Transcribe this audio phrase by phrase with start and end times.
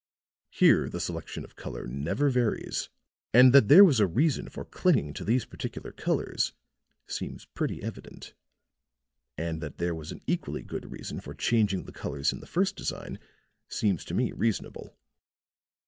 [0.49, 2.89] Here the selection of colors never varies,
[3.35, 6.53] and that there was a reason for clinging to these particular colors
[7.05, 8.33] seems pretty evident.
[9.37, 12.75] And that there was an equally good reason for changing the colors in the first
[12.75, 13.19] design
[13.69, 14.97] seems to me reasonable."